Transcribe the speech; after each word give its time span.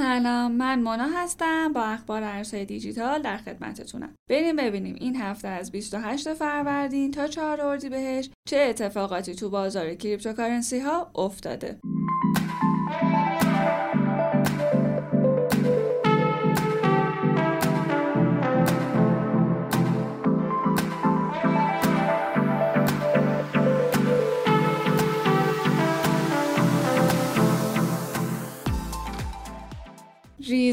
سلام 0.00 0.52
من 0.52 0.82
مونا 0.82 1.06
هستم 1.14 1.72
با 1.72 1.82
اخبار 1.82 2.22
ارزهای 2.22 2.64
دیجیتال 2.64 3.22
در 3.22 3.36
خدمتتونم. 3.36 4.14
بریم 4.30 4.56
ببینیم 4.56 4.94
این 5.00 5.16
هفته 5.16 5.48
از 5.48 5.72
28 5.72 6.34
فروردین 6.34 7.10
تا 7.10 7.26
4 7.26 7.60
اردیبهشت 7.60 8.32
چه 8.48 8.56
اتفاقاتی 8.56 9.34
تو 9.34 9.50
بازار 9.50 9.94
cryptocurrency 9.94 10.78
ها 10.78 11.10
افتاده. 11.14 11.78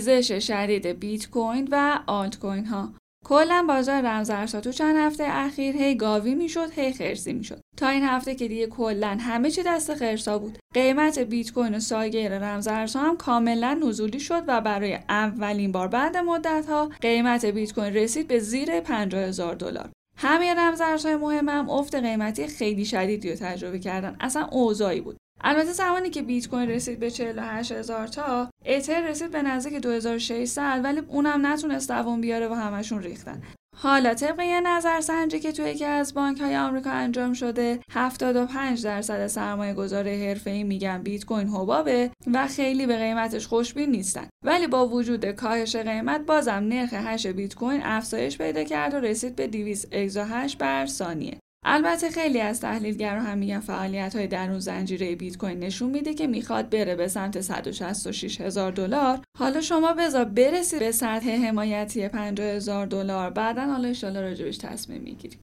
ریزش 0.07 0.47
شدید 0.47 0.87
بیت 0.87 1.29
کوین 1.29 1.67
و 1.71 1.99
آلت 2.07 2.39
کوین 2.39 2.65
ها 2.65 2.93
کلا 3.25 3.65
بازار 3.67 4.01
رمزارزها 4.01 4.61
تو 4.61 4.71
چند 4.71 4.95
هفته 4.95 5.23
اخیر 5.27 5.75
هی 5.75 5.95
گاوی 5.95 6.35
می‌شد 6.35 6.71
هی 6.71 6.93
خرسی 6.93 7.33
می‌شد. 7.33 7.59
تا 7.77 7.87
این 7.87 8.03
هفته 8.03 8.35
که 8.35 8.47
دیگه 8.47 8.67
کلا 8.67 9.17
همه 9.21 9.51
چی 9.51 9.63
دست 9.63 9.95
خرسا 9.95 10.39
بود. 10.39 10.57
قیمت 10.73 11.19
بیت 11.19 11.51
کوین 11.53 11.75
و 11.75 11.79
سایر 11.79 12.39
رمزارزها 12.39 13.01
هم 13.01 13.17
کاملا 13.17 13.73
نزولی 13.73 14.19
شد 14.19 14.43
و 14.47 14.61
برای 14.61 14.99
اولین 15.09 15.71
بار 15.71 15.87
بعد 15.87 16.17
مدت 16.17 16.65
ها 16.69 16.89
قیمت 17.01 17.45
بیت 17.45 17.73
کوین 17.73 17.93
رسید 17.93 18.27
به 18.27 18.39
زیر 18.39 18.79
50000 18.79 19.55
دلار. 19.55 19.89
همه 20.17 20.53
رمزارزهای 20.53 21.15
مهم 21.15 21.49
هم 21.49 21.69
افت 21.69 21.95
قیمتی 21.95 22.47
خیلی 22.47 22.85
شدیدی 22.85 23.29
رو 23.29 23.35
تجربه 23.35 23.79
کردن. 23.79 24.15
اصلا 24.19 24.47
اوضاعی 24.51 25.01
بود. 25.01 25.17
البته 25.41 25.71
زمانی 25.71 26.09
که 26.09 26.21
بیت 26.21 26.47
کوین 26.47 26.69
رسید 26.69 26.99
به 26.99 27.11
48 27.11 27.71
هزار 27.71 28.07
تا 28.07 28.49
اتر 28.65 29.07
رسید 29.07 29.31
به 29.31 29.41
نزدیک 29.41 29.81
2600 29.81 30.81
ولی 30.83 30.99
اونم 30.99 31.45
نتونست 31.45 31.89
دوام 31.89 32.21
بیاره 32.21 32.47
و 32.47 32.53
همشون 32.53 33.03
ریختن. 33.03 33.41
حالا 33.79 34.13
طبق 34.13 34.39
یه 34.39 34.61
نظرسنجی 34.61 35.39
که 35.39 35.51
توی 35.51 35.69
یکی 35.69 35.85
از 35.85 36.13
بانک 36.13 36.41
های 36.41 36.57
آمریکا 36.57 36.91
انجام 36.91 37.33
شده 37.33 37.79
75 37.91 38.83
درصد 38.83 39.27
سرمایه 39.27 39.73
گذاره 39.73 40.27
حرفه 40.27 40.49
ای 40.49 40.63
میگن 40.63 41.03
بیت 41.03 41.25
کوین 41.25 41.47
حبابه 41.47 42.11
و 42.33 42.47
خیلی 42.47 42.85
به 42.85 42.97
قیمتش 42.97 43.47
خوشبین 43.47 43.89
نیستن. 43.89 44.27
ولی 44.45 44.67
با 44.67 44.87
وجود 44.87 45.25
کاهش 45.25 45.75
قیمت 45.75 46.21
بازم 46.21 46.51
نرخ 46.51 46.93
هش 46.93 47.27
بیت 47.27 47.55
کوین 47.55 47.81
افزایش 47.83 48.37
پیدا 48.37 48.63
کرد 48.63 48.93
و 48.93 48.97
رسید 48.97 49.35
به 49.35 49.47
200 49.47 49.87
اگزاهش 49.91 50.55
بر 50.55 50.85
ثانیه. 50.85 51.39
البته 51.65 52.09
خیلی 52.09 52.41
از 52.41 52.61
تحلیلگران 52.61 53.25
هم 53.25 53.37
میگن 53.37 53.59
فعالیت 53.59 54.15
های 54.15 54.27
درون 54.27 54.59
زنجیره 54.59 55.15
بیت 55.15 55.37
کوین 55.37 55.59
نشون 55.59 55.89
میده 55.89 56.13
که 56.13 56.27
می‌خواد 56.27 56.69
بره 56.69 56.95
به 56.95 57.07
سمت 57.07 57.41
166 57.41 58.41
هزار 58.41 58.71
دلار. 58.71 59.19
حالا 59.37 59.61
شما 59.61 59.93
بذار 59.93 60.25
برسید 60.25 60.79
به 60.79 60.91
سطح 60.91 61.29
حمایتی 61.29 62.07
50 62.07 62.47
هزار 62.47 62.85
دلار. 62.85 63.29
بعدا 63.29 63.65
حالا 63.65 63.87
انشالله 63.87 64.21
راجبش 64.21 64.57
تصمیم 64.57 65.01
می‌گیریم. 65.01 65.39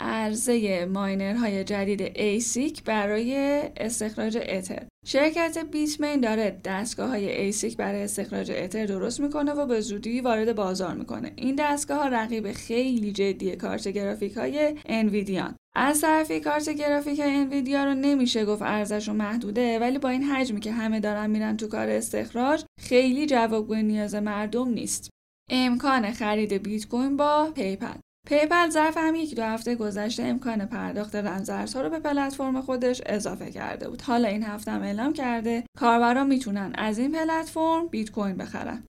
عرضه 0.00 0.86
ماینرهای 0.86 1.64
جدید 1.64 2.02
ASIC 2.02 2.84
برای 2.84 3.62
استخراج 3.76 4.38
اتر 4.48 4.86
شرکت 5.06 5.58
Bitmain 5.72 6.20
داره 6.20 6.60
دستگاه 6.64 7.08
های 7.08 7.30
ASIC 7.30 7.76
برای 7.76 8.02
استخراج 8.02 8.50
اتر 8.50 8.86
درست 8.86 9.20
می‌کنه 9.20 9.52
و 9.52 9.66
به 9.66 9.80
زودی 9.80 10.20
وارد 10.20 10.56
بازار 10.56 10.94
می‌کنه. 10.94 11.32
این 11.36 11.54
دستگاه 11.54 11.98
ها 11.98 12.08
رقیب 12.08 12.52
خیلی 12.52 13.12
جدی 13.12 13.56
کارت 13.56 13.88
گرافیک 13.88 14.36
های 14.36 14.74
انویدیان 14.86 15.56
از 15.76 16.00
طرفی 16.00 16.40
کارت 16.40 16.68
گرافیک 16.68 17.20
Nvidia 17.24 17.84
رو 17.84 17.94
نمیشه 17.94 18.44
گفت 18.44 18.62
ارزششون 18.62 19.16
محدوده 19.16 19.78
ولی 19.78 19.98
با 19.98 20.08
این 20.08 20.22
حجمی 20.22 20.60
که 20.60 20.72
همه 20.72 21.00
دارن 21.00 21.30
میرن 21.30 21.56
تو 21.56 21.68
کار 21.68 21.88
استخراج 21.88 22.64
خیلی 22.80 23.26
جوابگوی 23.26 23.82
نیاز 23.82 24.14
مردم 24.14 24.68
نیست. 24.68 25.10
امکان 25.50 26.12
خرید 26.12 26.52
بیت 26.52 26.88
کوین 26.88 27.16
با 27.16 27.52
PayPal. 27.54 28.03
PayPal 28.26 28.70
ظرف 28.70 28.96
هم 28.96 29.14
یک 29.14 29.34
دو 29.34 29.42
هفته 29.42 29.74
گذشته 29.74 30.22
امکان 30.22 30.66
پرداخت 30.66 31.14
رمزارزها 31.14 31.82
رو 31.82 31.90
به 31.90 31.98
پلتفرم 31.98 32.60
خودش 32.60 33.02
اضافه 33.06 33.50
کرده 33.50 33.88
بود. 33.88 34.02
حالا 34.02 34.28
این 34.28 34.42
هفته 34.42 34.70
هم 34.70 34.82
اعلام 34.82 35.12
کرده 35.12 35.64
کاربران 35.78 36.26
می‌تونن 36.26 36.72
از 36.74 36.98
این 36.98 37.12
پلتفرم 37.12 37.86
بیت 37.86 38.10
کوین 38.10 38.36
بخرن. 38.36 38.84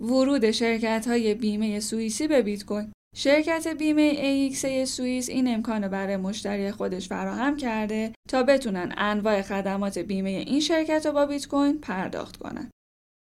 ورود 0.00 0.50
شرکت 0.50 1.08
های 1.08 1.34
بیمه 1.34 1.80
سوئیسی 1.80 2.28
به 2.28 2.42
بیت 2.42 2.64
کوین. 2.64 2.92
شرکت 3.16 3.68
بیمه 3.68 4.12
AXA 4.12 4.84
سوئیس 4.84 5.28
این 5.28 5.54
امکان 5.54 5.88
برای 5.88 6.16
مشتری 6.16 6.70
خودش 6.70 7.08
فراهم 7.08 7.56
کرده 7.56 8.12
تا 8.28 8.42
بتونن 8.42 8.94
انواع 8.96 9.42
خدمات 9.42 9.98
بیمه 9.98 10.30
این 10.30 10.60
شرکت 10.60 11.06
رو 11.06 11.12
با 11.12 11.26
بیت 11.26 11.48
کوین 11.48 11.78
پرداخت 11.78 12.36
کنن. 12.36 12.70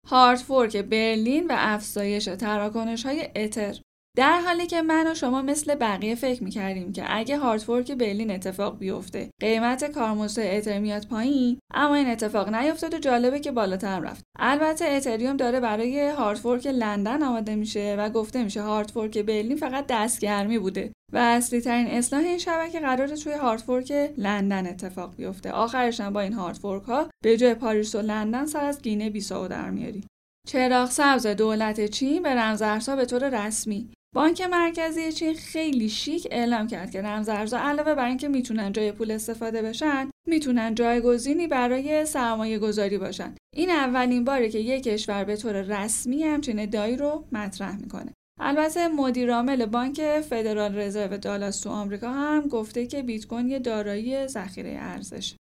hard 0.07 0.37
fork 0.37 0.77
برلین 0.77 1.47
و 1.47 1.53
افزایش 1.57 2.25
تراکنش 2.25 3.05
های 3.05 3.29
اتر. 3.35 3.79
در 4.15 4.39
حالی 4.39 4.67
که 4.67 4.81
من 4.81 5.11
و 5.11 5.13
شما 5.13 5.41
مثل 5.41 5.75
بقیه 5.75 6.15
فکر 6.15 6.43
می‌کردیم 6.43 6.93
که 6.93 7.03
اگه 7.07 7.37
hard 7.37 7.64
fork 7.64 7.91
برلین 7.91 8.31
اتفاق 8.31 8.77
بیفته 8.77 9.29
قیمت 9.41 9.91
کارمزد 9.91 10.39
اتر 10.39 10.79
میاد 10.79 11.07
پایین 11.07 11.59
اما 11.73 11.95
این 11.95 12.09
اتفاق 12.09 12.55
نیفتاد 12.55 12.93
و 12.93 12.99
جالبه 12.99 13.39
که 13.39 13.51
بالاتر 13.51 13.99
رفت. 13.99 14.23
البته 14.39 14.85
اتریوم 14.85 15.37
داره 15.37 15.59
برای 15.59 16.09
hard 16.09 16.38
fork 16.38 16.67
لندن 16.67 17.23
آماده 17.23 17.55
میشه 17.55 17.95
و 17.99 18.09
گفته 18.09 18.43
میشه 18.43 18.61
hard 18.61 18.89
fork 18.89 19.17
برلین 19.17 19.57
فقط 19.57 19.85
دستگرمی 19.89 20.59
بوده 20.59 20.91
و 21.13 21.17
اصلی 21.17 21.61
ترین 21.61 21.87
اصلاح 21.87 22.21
این 22.21 22.37
شبکه 22.37 22.79
قراره 22.79 23.07
توی 23.07 23.33
hard 23.33 23.62
fork 23.62 23.91
لندن 24.17 24.67
اتفاق 24.67 25.15
بیفته. 25.15 25.51
آخرش 25.51 26.01
با 26.01 26.21
این 26.21 26.33
hard 26.33 26.58
fork 26.58 26.83
ها 26.83 27.09
به 27.23 27.37
جای 27.37 27.53
پاریس 27.53 27.95
و 27.95 28.01
لندن 28.01 28.45
سر 28.45 28.65
از 28.65 28.81
گینه 28.81 29.09
بیساو 29.09 29.47
در 29.47 29.69
میاری. 29.69 30.03
چراغ 30.47 30.89
سبز 30.89 31.27
دولت 31.27 31.85
چین 31.85 32.23
به 32.23 32.29
رمزارزها 32.29 32.95
به 32.95 33.05
طور 33.05 33.45
رسمی. 33.45 33.89
بانک 34.15 34.41
مرکزی 34.41 35.11
چین 35.11 35.33
خیلی 35.33 35.89
شیک 35.89 36.27
اعلام 36.31 36.67
کرد 36.67 36.91
که 36.91 37.01
رمزارزها 37.01 37.59
علاوه 37.59 37.95
بر 37.95 38.07
اینکه 38.07 38.27
می‌تونن 38.27 38.71
جای 38.71 38.91
پول 38.91 39.11
استفاده 39.11 39.61
بشن 39.61 40.09
می‌تونن 40.27 40.75
جایگزینی 40.75 41.47
برای 41.47 42.05
سرمایه 42.05 42.59
گذاری 42.59 42.97
باشن. 42.97 43.35
این 43.55 43.69
اولین 43.69 44.23
باره 44.23 44.49
که 44.49 44.59
یک 44.59 44.83
کشور 44.83 45.23
به 45.23 45.35
طور 45.35 45.61
رسمی 45.61 46.23
همچین 46.23 46.59
ادعایی 46.59 46.97
رو 46.97 47.25
مطرح 47.31 47.77
می‌کنه. 47.77 48.13
البته 48.39 48.87
مدیرعامل 48.87 49.65
بانک 49.65 50.01
فدرال 50.21 50.77
رزرو 50.77 51.17
دالاس 51.17 51.61
تو 51.61 51.69
آمریکا 51.69 52.09
هم 52.09 52.47
گفته 52.47 52.87
که 52.87 53.03
بیت 53.03 53.27
کوین 53.27 53.49
یه 53.49 53.59
دارایی 53.59 54.27
ذخیره 54.27 54.75
ارزش. 54.79 55.35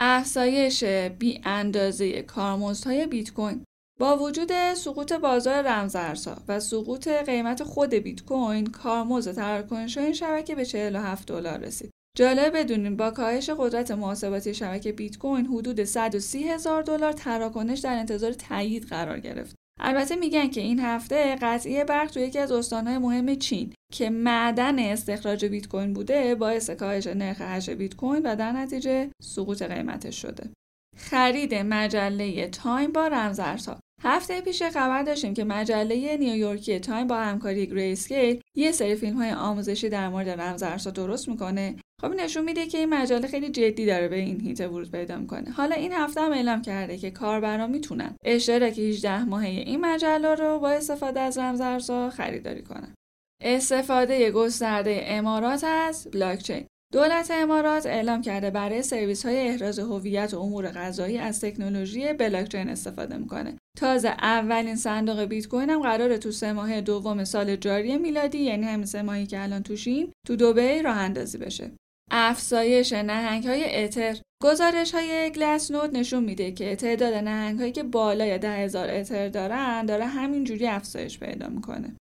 افزایش 0.00 0.84
بی 1.18 1.40
اندازه 1.44 2.22
کارمزدهای 2.22 3.06
بیت 3.06 3.32
کوین 3.32 3.64
با 4.00 4.16
وجود 4.16 4.74
سقوط 4.74 5.12
بازار 5.12 5.62
رمزارزها 5.62 6.36
و 6.48 6.60
سقوط 6.60 7.08
قیمت 7.08 7.62
خود 7.62 7.94
بیت 7.94 8.24
کوین 8.24 8.66
کارمزد 8.66 9.34
تراکنش 9.34 9.98
این 9.98 10.12
شبکه 10.12 10.54
به 10.54 10.64
47 10.64 11.26
دلار 11.26 11.58
رسید. 11.58 11.90
جالب 12.16 12.56
بدونیم 12.56 12.96
با 12.96 13.10
کاهش 13.10 13.50
قدرت 13.50 13.90
محاسباتی 13.90 14.54
شبکه 14.54 14.92
بیت 14.92 15.18
کوین 15.18 15.46
حدود 15.46 15.84
130 15.84 16.48
هزار 16.48 16.82
دلار 16.82 17.12
تراکنش 17.12 17.78
در 17.78 17.94
انتظار 17.94 18.32
تایید 18.32 18.84
قرار 18.84 19.20
گرفت. 19.20 19.54
البته 19.80 20.16
میگن 20.16 20.48
که 20.48 20.60
این 20.60 20.80
هفته 20.80 21.36
قطعی 21.42 21.84
برق 21.84 22.10
توی 22.10 22.22
یکی 22.22 22.38
از 22.38 22.52
استانهای 22.52 22.98
مهم 22.98 23.34
چین 23.34 23.72
که 23.92 24.10
معدن 24.10 24.78
استخراج 24.78 25.44
بیت 25.44 25.68
کوین 25.68 25.92
بوده 25.92 26.34
باعث 26.34 26.70
کاهش 26.70 27.06
نرخ 27.06 27.40
hash 27.40 27.70
بیت 27.70 27.96
کوین 27.96 28.22
و 28.26 28.36
در 28.36 28.52
نتیجه 28.52 29.10
سقوط 29.22 29.62
قیمتش 29.62 30.22
شده. 30.22 30.50
خرید 30.96 31.54
مجله 31.54 32.48
تایم 32.48 32.92
با 32.92 33.06
رمزارزها. 33.06 33.80
هفته 34.02 34.40
پیش 34.40 34.62
خبر 34.62 35.02
داشتیم 35.02 35.34
که 35.34 35.44
مجله 35.44 36.16
نیویورکی 36.16 36.78
تایم 36.78 37.06
با 37.06 37.16
همکاری 37.16 37.66
Grayscale 37.66 38.40
یه 38.56 38.72
سری 38.72 38.94
فیلم 38.94 39.16
های 39.16 39.30
آموزشی 39.30 39.88
در 39.88 40.08
مورد 40.08 40.28
رمزارزها 40.28 40.90
درست 40.90 41.28
می‌کنه. 41.28 41.76
خب 42.00 42.08
نشون 42.08 42.44
میده 42.44 42.66
که 42.66 42.78
این 42.78 42.88
مجله 42.88 43.26
خیلی 43.26 43.48
جدی 43.48 43.86
داره 43.86 44.08
به 44.08 44.16
این 44.16 44.40
حیطه 44.40 44.68
ورود 44.68 44.90
پیدا 44.90 45.16
می‌کنه. 45.18 45.50
حالا 45.50 45.74
این 45.74 45.92
هفته 45.92 46.20
هم 46.20 46.32
اعلام 46.32 46.62
کرده 46.62 46.98
که 46.98 47.10
کاربران 47.10 47.70
می‌تونن 47.70 48.16
اشتراک 48.24 48.78
18 48.78 49.24
ماهه 49.24 49.48
این 49.48 49.80
مجله 49.80 50.34
رو 50.34 50.58
با 50.58 50.70
استفاده 50.70 51.20
از 51.20 51.38
رمزارزها 51.38 52.10
خریداری 52.10 52.62
کنن. 52.62 52.94
استفاده 53.42 54.30
گسترده 54.30 55.00
امارات 55.04 55.64
از 55.64 56.08
بلاکچین. 56.12 56.66
دولت 56.92 57.30
امارات 57.30 57.86
اعلام 57.86 58.22
کرده 58.22 58.50
برای 58.50 58.82
سرویس 58.82 59.26
های 59.26 59.48
احراز 59.48 59.78
هویت 59.78 60.34
و 60.34 60.40
امور 60.40 60.70
غذایی 60.70 61.18
از 61.18 61.40
تکنولوژی 61.40 62.12
بلاکچین 62.12 62.68
استفاده 62.68 63.16
می‌کنه. 63.16 63.56
تازه 63.78 64.08
اولین 64.08 64.76
صندوق 64.76 65.20
بیت 65.20 65.48
کوین 65.48 65.70
هم 65.70 65.82
قراره 65.82 66.18
تو 66.18 66.30
سه 66.30 66.52
ماه 66.52 66.80
دوم 66.80 67.24
سال 67.24 67.56
جاری 67.56 67.96
میلادی 67.96 68.38
یعنی 68.38 68.66
همین 68.66 68.86
سه 68.86 69.02
ماهی 69.02 69.26
که 69.26 69.42
الان 69.42 69.62
توشیم 69.62 70.12
تو 70.26 70.36
دبی 70.36 70.82
راه 70.82 70.96
اندازی 70.96 71.38
بشه. 71.38 71.70
افزایش 72.10 72.92
نهنگ 72.92 73.46
های 73.46 73.84
اتر 73.84 74.16
گزارش 74.42 74.94
های 74.94 75.30
گلاس 75.30 75.70
نوت 75.70 75.90
نشون 75.92 76.24
میده 76.24 76.52
که 76.52 76.76
تعداد 76.76 77.14
نهنگ 77.14 77.58
هایی 77.58 77.72
که 77.72 77.82
بالای 77.82 78.38
ده 78.38 78.56
هزار 78.56 78.90
اتر 78.90 79.28
دارن 79.28 79.86
داره 79.86 80.06
همینجوری 80.06 80.66
افزایش 80.66 81.18
پیدا 81.18 81.48
می‌کنه. 81.48 81.96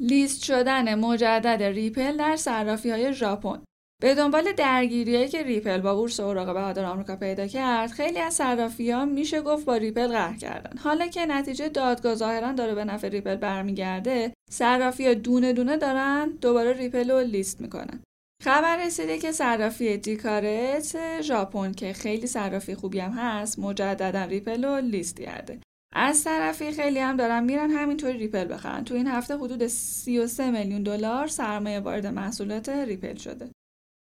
لیست 0.00 0.44
شدن 0.44 0.94
مجدد 0.94 1.62
ریپل 1.62 2.16
در 2.16 2.36
صرافی 2.36 2.90
های 2.90 3.12
ژاپن 3.12 3.62
به 4.02 4.14
دنبال 4.14 4.52
درگیریایی 4.52 5.28
که 5.28 5.42
ریپل 5.42 5.80
با 5.80 5.94
بورس 5.94 6.20
اوراق 6.20 6.54
بهادار 6.54 6.84
آمریکا 6.84 7.16
پیدا 7.16 7.46
کرد 7.46 7.90
خیلی 7.90 8.18
از 8.18 8.40
ها 8.40 9.04
میشه 9.04 9.40
گفت 9.40 9.64
با 9.64 9.76
ریپل 9.76 10.06
قهر 10.06 10.36
کردن. 10.36 10.78
حالا 10.78 11.06
که 11.06 11.26
نتیجه 11.26 11.68
دادگاه 11.68 12.14
ظاهرا 12.14 12.52
داره 12.52 12.74
به 12.74 12.84
نفع 12.84 13.08
ریپل 13.08 13.36
برمیگرده 13.36 14.32
صرافی 14.50 15.14
دونه 15.14 15.52
دونه 15.52 15.76
دارن 15.76 16.30
دوباره 16.40 16.72
ریپل 16.72 17.10
رو 17.10 17.20
لیست 17.20 17.60
می‌کنن. 17.60 18.00
خبر 18.44 18.86
رسیده 18.86 19.18
که 19.18 19.32
صرافی 19.32 19.96
DeCurret 19.96 21.20
ژاپن 21.20 21.72
که 21.72 21.92
خیلی 21.92 22.26
صرافی 22.26 22.74
خوبی 22.74 22.98
هم 22.98 23.10
هست 23.10 23.58
مجددا 23.58 24.24
ریپل 24.24 24.64
رو 24.64 24.80
لیست 24.80 25.20
کرده. 25.20 25.58
از 25.94 26.24
طرفی 26.24 26.72
خیلی 26.72 26.98
هم 26.98 27.16
دارن 27.16 27.44
میرن 27.44 27.70
همینطوری 27.70 28.18
ریپل 28.18 28.44
بخرن. 28.44 28.84
تو 28.84 28.94
این 28.94 29.06
هفته 29.06 29.36
حدود 29.36 29.66
33 29.66 30.50
میلیون 30.50 30.82
دلار 30.82 31.26
سرمایه 31.26 31.80
وارد 31.80 32.06
محصولات 32.06 32.68
ریپل 32.68 33.14
شده. 33.14 33.48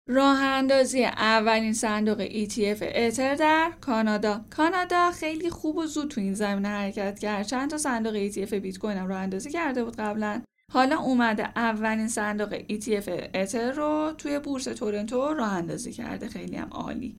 راه 0.08 0.42
اندازی 0.42 1.04
اولین 1.04 1.72
صندوق 1.72 2.28
ETF 2.28 2.82
اتر 2.82 3.34
در 3.34 3.72
کانادا. 3.80 4.44
کانادا 4.50 5.10
خیلی 5.10 5.50
خوب 5.50 5.76
و 5.76 5.86
زود 5.86 6.10
تو 6.10 6.20
این 6.20 6.34
زمینه 6.34 6.68
حرکت 6.68 7.18
کرد. 7.18 7.46
چند 7.46 7.70
تا 7.70 7.78
صندوق 7.78 8.30
ETF 8.30 8.54
بیت 8.54 8.78
کوین 8.78 8.96
هم 8.96 9.06
راه 9.06 9.18
اندازی 9.18 9.50
کرده 9.50 9.84
بود 9.84 9.96
قبلا. 9.96 10.42
حالا 10.72 10.98
اومده 10.98 11.58
اولین 11.58 12.08
صندوق 12.08 12.58
ETF 12.58 13.08
اتر 13.34 13.72
رو 13.72 14.12
توی 14.18 14.38
بورس 14.38 14.64
تورنتو 14.64 15.34
راه 15.34 15.52
اندازی 15.52 15.92
کرده. 15.92 16.28
خیلی 16.28 16.56
هم 16.56 16.68
عالی. 16.68 17.16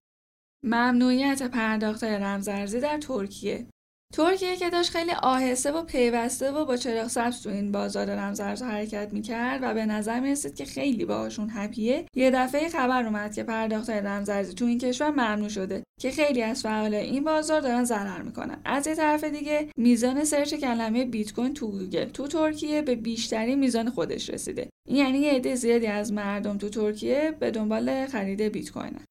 ممنوعیت 0.64 1.44
پرداخت 1.44 2.04
رمزارزی 2.04 2.80
در 2.80 2.98
ترکیه. 2.98 3.68
ترکیه 4.13 4.56
که 4.56 4.69
داشت 4.69 4.92
خیلی 4.92 5.12
آهسته 5.12 5.72
و 5.72 5.84
پیوسته 5.84 6.52
و 6.52 6.66
با 6.66 6.78
چراغ 6.78 7.07
سبز 7.07 7.42
تو 7.42 7.50
این 7.50 7.72
بازار 7.72 8.06
رمزارز 8.06 8.62
حرکت 8.62 9.13
می‌کرد 9.13 9.60
و 9.63 9.74
به 9.74 9.86
نظر 9.86 10.19
می‌رسید 10.19 10.56
که 10.56 10.66
خیلی 10.66 11.06
باهاشون 11.06 11.50
happy 11.54 11.97
ه 11.97 12.06
یه 12.16 12.31
دفعه 12.31 12.69
خبر 12.69 13.06
اومد 13.06 13.34
که 13.34 13.44
پرداخت 13.44 13.90
رمزارزی 13.90 14.54
تو 14.54 14.66
این 14.66 14.78
کشور 14.78 15.10
ممنوع 15.10 15.50
شده 15.50 15.84
که 16.02 16.12
خیلی 16.12 16.42
از 16.42 16.62
فعال 16.62 16.94
این 16.94 17.24
بازار 17.24 17.62
دارن 17.62 17.84
ضرر 17.84 18.22
می‌کنن. 18.22 18.62
از 18.66 18.88
یه 18.88 18.96
طرف 18.96 19.24
دیگه 19.24 19.68
میزان 19.78 20.24
search 20.24 20.54
کلمه 20.54 21.06
بیت 21.06 21.34
کوین 21.34 21.54
تو 21.54 21.72
گوگل 21.72 22.06
تو 22.06 22.28
ترکیه 22.28 22.81
به 22.81 22.96
بیشترین 22.96 23.60
میزان 23.60 23.90
خودش 23.90 24.30
رسیده. 24.30 24.69
این 24.88 24.98
یعنی 24.98 25.18
یه 25.18 25.34
عده 25.34 25.56
زیادی 25.56 25.88
از 25.88 26.13
مردم 26.13 26.57
تو 26.57 26.69
ترکیه 26.69 27.36
به 27.40 27.52
دنبال 27.52 28.06
خرید 28.06 28.42
بیت 28.42 28.72
کوینن 28.72 29.06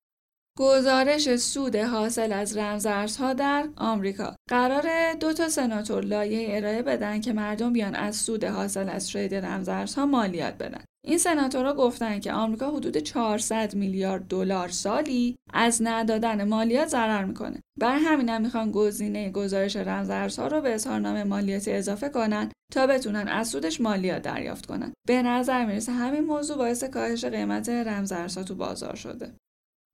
گزارش 0.59 1.37
سود 1.37 1.77
حاصل 1.77 2.33
از 2.33 2.57
رمزارزها 2.57 3.33
در 3.33 3.69
آمریکا. 3.77 4.37
قرار 4.51 5.13
دو 5.21 5.33
تا 5.33 5.49
سناتور 5.49 6.05
لایه 6.05 6.57
ارائه 6.57 6.83
بدن 6.83 7.21
که 7.21 7.33
مردم 7.33 7.73
بیان 7.73 7.95
از 7.95 8.17
سود 8.17 8.45
حاصل 8.45 8.89
از 8.89 9.13
ترید 9.13 9.35
رمزارزها 9.35 10.07
مالیات 10.07 10.55
بدن. 10.55 10.85
این 11.07 11.19
سناتورها 11.19 11.75
گفتن 11.75 12.21
که 12.21 12.33
آمریکا 12.33 12.71
حدود 12.71 12.97
400 12.97 13.75
میلیارد 13.75 14.29
دلار 14.29 14.69
سالی 14.69 15.37
از 15.53 15.83
ندادن 15.85 16.49
مالیات 16.49 16.89
ضرر 16.89 17.25
می‌کنه. 17.25 17.61
بر 17.81 17.99
همین 17.99 18.29
هم 18.29 18.43
می‌خوان 18.43 18.71
گزینه 18.71 19.31
گزارش 19.31 19.77
رمزارزها 19.77 20.47
رو 20.47 20.61
به 20.61 20.75
اظهارنامه 20.75 21.25
مالیاتی 21.25 21.73
اضافه 21.73 22.09
کنن 22.09 22.51
تا 22.73 22.87
بتونن 22.87 23.29
از 23.29 23.49
سودش 23.49 23.81
مالیات 23.81 24.23
دریافت 24.23 24.67
کنن. 24.67 24.93
به 25.09 25.23
نظر 25.23 25.65
می‌رسه 25.65 25.93
همین 25.93 26.25
موضوع 26.25 26.57
باعث 26.57 26.85
کاهش 26.85 27.25
قیمت 27.25 27.69
رمزارزها 27.69 28.43
تو 28.45 28.55
بازار 28.55 28.95
شده. 28.95 29.35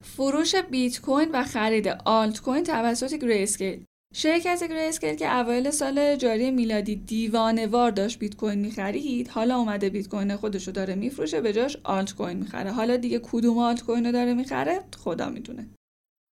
فروش 0.05 0.55
بیت 0.55 1.01
کوین 1.01 1.29
و 1.33 1.45
خرید 1.45 1.89
آلت 2.05 2.41
کوین 2.41 2.65
توسط 2.65 3.15
گریسکیل. 3.15 3.85
شرکت 4.15 4.63
گریسکیل 4.71 5.15
که 5.15 5.37
اوایل 5.37 5.71
سال 5.71 6.17
جاری 6.17 6.51
میلادی 6.51 6.97
دیوانوار 6.97 7.91
داشت 7.91 8.19
بیت 8.19 8.37
کوین 8.37 8.59
می‌خرید 8.59 9.29
حالا 9.29 9.57
اومده 9.57 9.91
بیت 9.91 10.09
کوین 10.09 10.37
خودش 10.37 10.67
رو 10.67 10.73
داره 10.73 10.95
میفروشه 10.95 11.41
به 11.41 11.53
جاش 11.53 11.77
آلت 11.85 12.15
کوین 12.15 12.37
می‌خره. 12.37 12.73
حالا 12.73 12.97
دیگه 12.97 13.21
کدوم 13.23 13.59
آلت 13.59 13.83
کوین 13.83 14.07
رو 14.07 14.13
داره 14.13 14.35
می‌خره؟ 14.35 14.81
خدا 14.97 15.29
می‌دونه. 15.29 15.69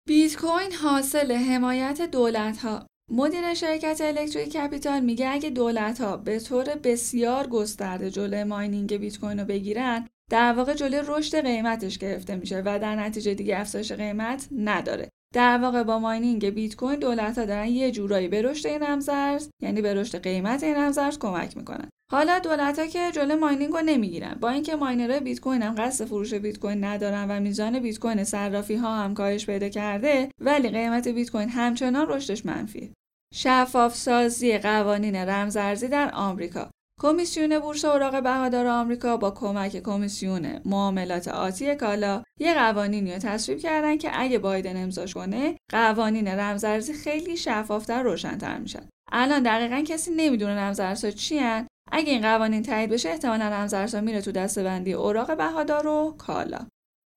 بیت 0.09 0.37
کوین 0.37 0.73
حاصل 0.73 1.33
حمایت 1.33 2.01
دولت 2.01 2.59
ها 2.59 2.87
مدیر 3.11 3.55
شرکت 3.55 4.01
الکتریک 4.01 4.53
کپیتال 4.53 5.01
میگه 5.01 5.29
اگه 5.29 5.51
دولت 5.51 6.01
ها 6.01 6.17
به 6.17 6.39
طور 6.39 6.65
بسیار 6.65 7.47
گسترده 7.47 8.11
جلوی 8.11 8.45
mining 8.45 8.97
بیت 8.97 9.19
کوین 9.19 9.41
رو 9.41 9.45
بگیرن 9.47 10.07
در 10.31 10.53
واقع 10.53 10.75
جلوی 10.75 11.03
رشد 11.07 11.41
قیمتش 11.41 11.99
گرفته 11.99 12.37
میشه 12.37 12.63
و 12.65 12.79
در 12.79 12.97
نتیجه 12.97 13.35
دیگه 13.35 13.61
افزایش 13.61 13.93
قیمت 13.93 14.49
نداره. 14.57 15.09
در 15.35 15.59
واقع 15.59 15.83
با 15.83 15.99
mining 15.99 16.51
بیت 16.51 16.77
کوین 16.77 16.99
دولت 16.99 17.39
ها 17.39 17.45
دارن 17.45 17.67
یه 17.67 17.91
جورایی 17.91 18.29
به 18.29 18.43
رشد 18.43 18.67
این 18.67 18.83
رمزارز 18.83 19.49
یعنی 19.63 19.83
به 19.83 19.95
رشد 19.95 20.23
قیمت 20.23 20.65
این 20.65 20.75
رمزارز 20.75 21.19
کمک 21.19 21.57
می‌کنن. 21.57 21.89
حالا 22.13 22.39
دولت 22.39 22.79
ها 22.79 22.87
که 22.87 23.11
جلوی 23.13 23.37
mining 23.37 23.73
رو 23.73 23.81
نمی‌گیرن 23.81 24.35
با 24.41 24.49
اینکه 24.49 24.77
miner 24.77 25.08
های 25.08 25.21
بیت 25.21 25.41
کوین 25.41 25.63
هم 25.63 25.75
قصد 25.75 26.05
فروش 26.05 26.35
بیت 26.35 26.59
کوین 26.59 26.85
ندارن 26.85 27.31
و 27.31 27.41
میزان 27.41 27.79
بیت 27.79 27.99
کوین 27.99 28.25
صرافی 28.25 28.75
ها 28.75 28.97
هم 28.97 29.15
کاهش 29.15 29.47
پیدا 29.47 29.69
کرده 29.69 30.29
ولی 30.41 30.69
قیمت 30.69 31.09
بیت 31.09 31.31
کوین 31.31 31.49
همچنان 31.49 32.07
رشدش 32.09 32.47
منفیه. 32.47 32.91
شفاف 33.35 33.97
سازی 33.97 34.59
قوانین 34.59 35.17
رمزارزی 35.17 35.89
در 35.89 36.11
آمریکا. 36.15 36.71
کمیسیون 37.01 37.59
بورس 37.59 37.85
اوراق 37.85 38.23
بهادار 38.23 38.67
آمریکا 38.67 39.17
با 39.17 39.31
کمک 39.31 39.77
کمیسیون 39.83 40.61
معاملات 40.65 41.29
آتی 41.29 41.75
کالا 41.75 42.23
یه 42.41 42.55
قوانینی 42.55 43.13
رو 43.13 43.19
تصویب 43.19 43.59
کردن 43.59 43.99
که 43.99 44.11
اگه 44.13 44.39
بایدن 44.39 44.83
امضاش 44.83 45.15
کنه 45.15 45.57
قوانین 45.71 46.29
رمزارزی 46.29 46.93
خیلی 46.93 47.37
شفافتر 47.37 48.03
روشنتر 48.03 48.59
میشن. 48.59 48.89
الان 49.13 49.43
دقیقا 49.43 49.85
کسی 49.87 50.11
نمی‌دونه 50.17 50.61
رمزارزها 50.61 51.11
چی 51.11 51.39
هن. 51.39 51.67
اگه 51.93 52.13
این 52.13 52.23
قوانین 52.23 52.63
تایید 52.63 52.91
بشه 52.91 53.09
احتمالا 53.09 53.49
رمزارزها 53.49 54.01
میره 54.01 54.21
تو 54.21 54.33
دسته‌بندی 54.33 54.93
اوراق 54.93 55.37
بهادار 55.37 55.87
و 55.87 56.15
کالا. 56.19 56.59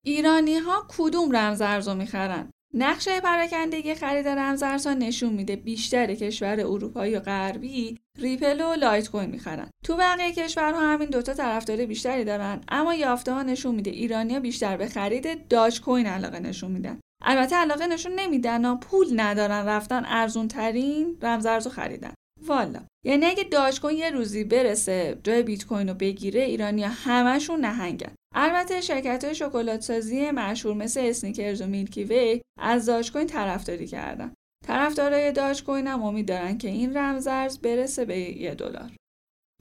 ایرانی 0.06 0.58
ها 0.58 0.88
کدوم 0.98 1.36
رمزارز 1.36 1.88
رو 1.88 1.94
می‌خرن؟ 1.94 2.50
نقشه 2.74 3.22
پراکندگی 3.22 3.96
خرید 3.96 4.28
رمزارزها 4.28 4.94
نشون 4.94 5.34
میده 5.34 5.56
بیشتر 5.56 6.16
کشور 6.16 6.60
اروپایی 6.60 7.16
و 7.16 7.20
غربی 7.20 7.98
ریپل 8.18 8.62
و 8.62 8.74
لایت 8.74 9.10
کوین 9.10 9.30
می‌خرن. 9.30 9.70
تو 9.84 9.96
بقیه 9.96 10.32
کشورها 10.32 10.94
همین 10.94 11.10
دوتا 11.10 11.34
طرفدار 11.34 11.86
بیشتری 11.86 12.24
دارن 12.24 12.62
اما 12.68 12.94
یافته 12.94 13.34
ها 13.34 13.44
نشون 13.44 13.76
میده 13.76 13.92
ایرانیا 13.92 14.40
بیشتر 14.40 14.78
به 14.78 14.88
خرید 14.88 15.48
داج 15.48 15.82
کوین 15.82 16.06
علاقه 16.06 16.40
نشون 16.40 16.72
میدن. 16.72 17.00
البته 17.24 17.56
علاقه 17.56 17.88
نشون 17.88 18.12
نمیدن 18.16 18.66
و 18.66 18.76
پول 18.76 19.08
ندارن 19.16 19.66
رفتن 19.66 20.04
ارزون 20.06 20.48
ترین 20.48 21.18
رمزارزو 21.22 21.70
خریدن. 21.70 22.14
والا. 22.48 22.80
یعنی 23.06 23.26
اگه 23.26 23.44
داج 23.44 23.82
کوین 23.82 23.98
یه 23.98 24.10
روزی 24.10 24.44
برسه 24.44 25.20
جای 25.24 25.44
بیت 25.44 25.66
کوین 25.66 25.90
رو 25.90 25.94
بگیره 25.94 26.42
ایرانیا 26.42 26.90
همشون 26.90 27.60
نهنگن. 27.60 28.12
البته 28.36 28.82
شرکت 28.82 29.24
های 29.24 29.36
شکلات 29.36 29.82
سازی 29.82 30.32
مشهور 30.32 30.76
مثل 30.76 31.00
اسنیکرز 31.00 31.62
و 31.62 31.68
میلکی 31.68 32.04
وی 32.04 32.42
از 32.60 32.86
داج 32.86 33.12
کوین 33.12 33.28
طرفداری 33.28 33.88
کردن 33.88 34.34
طرفدارای 34.68 35.32
داج 35.32 35.64
کوین 35.64 35.88
هم 35.88 36.04
امید 36.04 36.28
دارن 36.28 36.58
که 36.58 36.68
این 36.68 36.98
رمزارز 36.98 37.58
برسه 37.58 38.06
به 38.06 38.20
یه 38.20 38.56
دلار. 38.56 38.92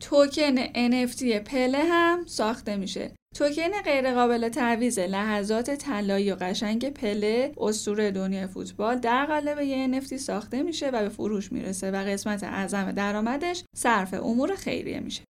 token 0.03 0.57
NFT 0.67 1.23
پله 1.23 1.79
هم 1.79 2.27
ساخته 2.27 2.77
میشه. 2.77 3.13
توکن 3.37 3.83
غیرقابل 3.85 4.49
تعویض 4.49 4.99
لحظات 4.99 5.71
طلایی 5.71 6.33
و 6.33 6.37
قشنگ 6.41 6.91
پله 6.91 7.53
اسطوره 7.59 8.11
دنیای 8.11 8.47
فوتبال 8.47 8.99
در 8.99 9.27
قالب 9.27 9.61
یه 9.61 10.01
NFT 10.01 10.17
ساخته 10.17 10.63
میشه 10.63 10.91
و 10.91 11.03
به 11.03 11.09
فروش 11.09 11.53
می‌رسه 11.53 11.91
و 11.91 11.97
قسمت 11.97 12.45
اعظم 12.45 12.93
درآمدش 12.93 13.65
صرف 13.77 14.15
امور 14.15 14.55
خیریه 14.55 15.01
میشه. 15.01 15.23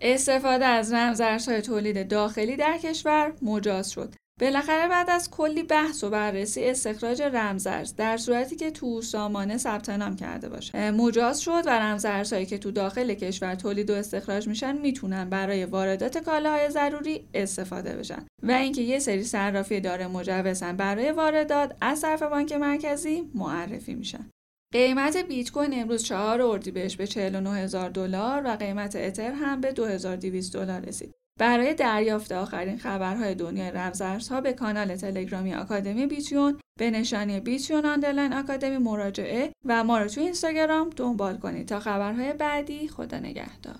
استفاده 0.00 0.64
از 0.64 0.92
رمزارزهای 0.92 1.62
تولید 1.62 2.08
داخلی 2.08 2.56
در 2.56 2.78
کشور 2.78 3.32
مجاز 3.42 3.90
شد. 3.90 4.14
بالاخره 4.40 4.88
بعد 4.88 5.10
از 5.10 5.30
کلی 5.30 5.62
بحث 5.62 6.04
و 6.04 6.10
بررسی 6.10 6.64
استخراج 6.64 7.22
رمزارز 7.22 7.96
در 7.96 8.16
صورتی 8.16 8.56
که 8.56 8.70
تو 8.70 9.02
سامانه 9.02 9.58
ثبت 9.58 9.90
نام 9.90 10.16
کرده 10.16 10.48
باشه. 10.48 10.90
مجاز 10.90 11.40
شد 11.40 11.62
و 11.66 11.70
رمزارزهایی 11.70 12.46
که 12.46 12.58
تو 12.58 12.70
داخل 12.70 13.14
کشور 13.14 13.54
تولید 13.54 13.90
و 13.90 13.94
استخراج 13.94 14.48
میشن 14.48 14.78
می‌تونن 14.78 15.30
برای 15.30 15.64
واردات 15.64 16.18
کالاهای 16.18 16.70
ضروری 16.70 17.28
استفاده 17.34 17.96
بشن. 17.96 18.26
و 18.42 18.52
اینکه 18.52 18.82
یه 18.82 18.98
سری 18.98 19.24
صرافی 19.24 19.80
دارای 19.80 20.06
مجوزن 20.06 20.76
برای 20.76 21.10
واردات 21.10 21.76
از 21.80 22.00
طرف 22.00 22.22
بانک 22.22 22.52
مرکزی 22.52 23.30
معرفی 23.34 23.94
میشن. 23.94 24.30
قیمت 24.72 25.16
بیت 25.16 25.50
کوین 25.50 25.80
امروز 25.80 26.04
4 26.04 26.42
اردیبهشت 26.42 26.98
به 26.98 27.06
49 27.06 27.56
هزار 27.56 27.90
دلار 27.90 28.42
و 28.44 28.56
قیمت 28.56 28.96
اتر 28.96 29.32
هم 29.32 29.60
به 29.60 29.72
2200 29.72 30.52
دلار 30.52 30.80
رسید. 30.80 31.14
برای 31.38 31.74
دریافت 31.74 32.32
آخرین 32.32 32.78
خبرهای 32.78 33.34
دنیای 33.34 33.70
رمزارزها 33.70 34.40
به 34.40 34.52
کانال 34.52 34.96
تلگرامی 34.96 35.54
آکادمی 35.54 36.06
بیتیون 36.06 36.60
به 36.78 36.90
نشانی 36.90 37.40
بیتیون 37.40 37.86
underline 37.86 38.32
آکادمی 38.32 38.78
مراجعه 38.78 39.52
و 39.66 39.84
ما 39.84 39.98
رو 39.98 40.08
توی 40.08 40.22
اینستاگرام 40.22 40.90
دنبال 40.96 41.36
کنید 41.36 41.68
تا 41.68 41.80
خبرهای 41.80 42.32
بعدی 42.32 42.88
خدا 42.88 43.18
نگهدار 43.18 43.76